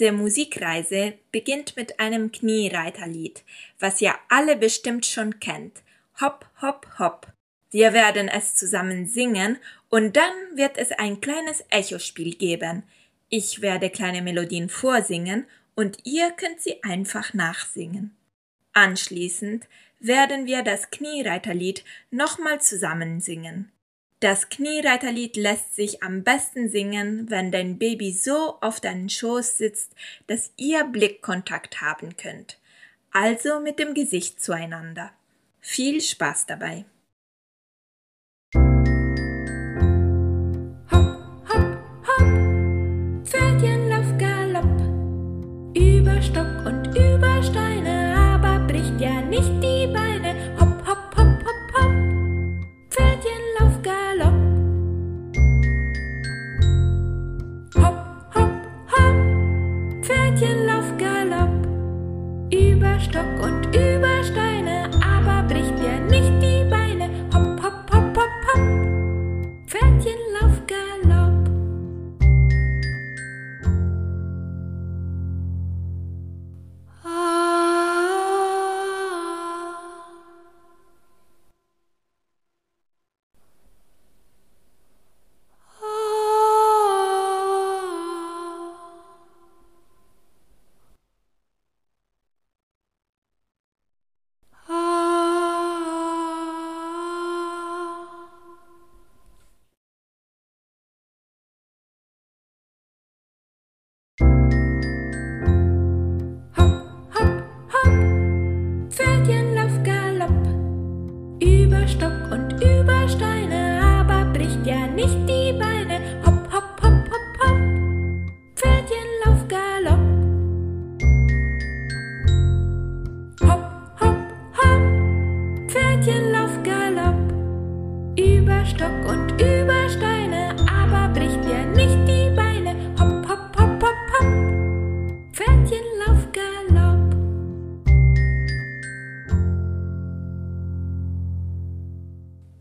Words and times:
Diese 0.00 0.12
Musikreise 0.12 1.12
beginnt 1.30 1.76
mit 1.76 2.00
einem 2.00 2.32
Kniereiterlied, 2.32 3.44
was 3.78 4.00
ihr 4.00 4.14
alle 4.30 4.56
bestimmt 4.56 5.04
schon 5.04 5.40
kennt. 5.40 5.82
Hopp, 6.22 6.46
hopp, 6.62 6.86
hopp. 6.98 7.26
Wir 7.70 7.92
werden 7.92 8.28
es 8.28 8.54
zusammen 8.54 9.06
singen 9.06 9.58
und 9.90 10.16
dann 10.16 10.32
wird 10.54 10.78
es 10.78 10.90
ein 10.92 11.20
kleines 11.20 11.62
Echospiel 11.68 12.34
geben. 12.34 12.82
Ich 13.28 13.60
werde 13.60 13.90
kleine 13.90 14.22
Melodien 14.22 14.70
vorsingen 14.70 15.44
und 15.74 15.98
ihr 16.04 16.30
könnt 16.30 16.62
sie 16.62 16.82
einfach 16.82 17.34
nachsingen. 17.34 18.16
Anschließend 18.72 19.68
werden 19.98 20.46
wir 20.46 20.62
das 20.62 20.90
Kniereiterlied 20.90 21.84
nochmal 22.10 22.62
zusammen 22.62 23.20
singen. 23.20 23.70
Das 24.20 24.50
Kniereiterlied 24.50 25.36
lässt 25.36 25.74
sich 25.74 26.02
am 26.02 26.22
besten 26.22 26.68
singen, 26.68 27.30
wenn 27.30 27.50
dein 27.50 27.78
Baby 27.78 28.12
so 28.12 28.58
auf 28.60 28.78
deinen 28.78 29.08
Schoß 29.08 29.56
sitzt, 29.56 29.94
dass 30.26 30.52
ihr 30.58 30.84
Blickkontakt 30.84 31.80
haben 31.80 32.16
könnt. 32.18 32.58
Also 33.12 33.60
mit 33.60 33.78
dem 33.78 33.94
Gesicht 33.94 34.42
zueinander. 34.42 35.10
Viel 35.60 36.02
Spaß 36.02 36.44
dabei. 36.44 36.84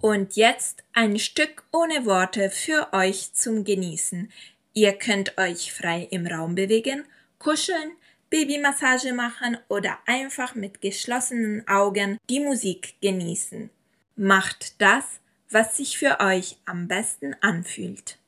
Und 0.02 0.38
jetzt 0.38 0.84
ein 0.94 1.20
Stück 1.20 1.64
ohne 1.74 2.06
Worte 2.06 2.50
für 2.50 2.94
euch 2.94 3.34
zum 3.34 3.66
Genießen. 3.66 4.32
Ihr 4.74 4.94
könnt 4.94 5.38
euch 5.38 5.74
frei 5.74 6.08
im 6.10 6.26
Raum 6.26 6.56
bewegen, 6.56 7.04
kuscheln, 7.38 7.92
Babymassage 8.30 9.12
machen 9.12 9.58
oder 9.68 9.98
einfach 10.06 10.56
mit 10.56 10.80
geschlossenen 10.80 11.68
Augen 11.68 12.18
die 12.30 12.40
Musik 12.40 12.96
genießen. 13.02 13.70
Macht 14.16 14.80
das, 14.82 15.04
was 15.50 15.76
sich 15.76 15.98
für 15.98 16.22
euch 16.22 16.56
am 16.66 16.88
besten 16.88 17.36
anfühlt. 17.42 18.20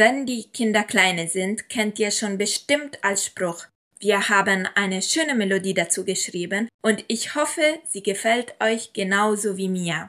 Wenn 0.00 0.24
die 0.24 0.44
Kinder 0.44 0.82
kleine 0.82 1.28
sind, 1.28 1.68
kennt 1.68 1.98
ihr 1.98 2.10
schon 2.10 2.38
bestimmt 2.38 3.04
als 3.04 3.26
Spruch. 3.26 3.66
Wir 3.98 4.30
haben 4.30 4.66
eine 4.74 5.02
schöne 5.02 5.34
Melodie 5.34 5.74
dazu 5.74 6.06
geschrieben 6.06 6.70
und 6.80 7.04
ich 7.08 7.34
hoffe, 7.34 7.60
sie 7.86 8.02
gefällt 8.02 8.54
euch 8.60 8.94
genauso 8.94 9.58
wie 9.58 9.68
mir. 9.68 10.08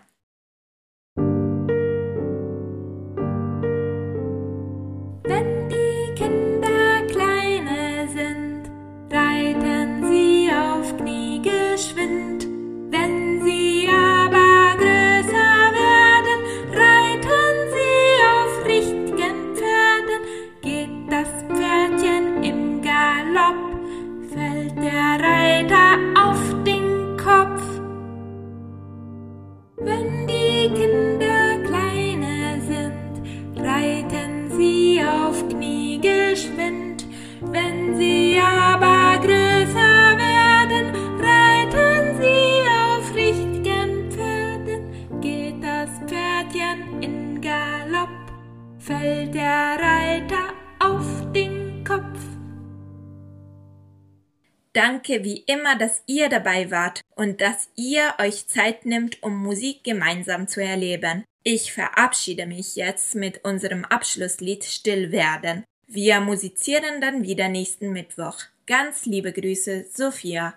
Danke 54.73 55.23
wie 55.23 55.39
immer, 55.47 55.77
dass 55.77 56.01
ihr 56.07 56.29
dabei 56.29 56.71
wart 56.71 57.01
und 57.15 57.41
dass 57.41 57.69
ihr 57.75 58.13
euch 58.19 58.47
Zeit 58.47 58.85
nimmt, 58.85 59.21
um 59.21 59.35
Musik 59.35 59.83
gemeinsam 59.83 60.47
zu 60.47 60.63
erleben. 60.63 61.25
Ich 61.43 61.73
verabschiede 61.73 62.45
mich 62.45 62.75
jetzt 62.75 63.15
mit 63.15 63.43
unserem 63.43 63.83
Abschlusslied 63.83 64.63
Still 64.63 65.11
werden. 65.11 65.65
Wir 65.87 66.21
musizieren 66.21 67.01
dann 67.01 67.23
wieder 67.23 67.49
nächsten 67.49 67.91
Mittwoch. 67.91 68.43
Ganz 68.65 69.05
liebe 69.05 69.33
Grüße, 69.33 69.87
Sophia. 69.91 70.53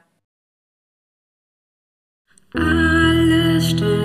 Alles 2.52 3.70
still. 3.70 4.04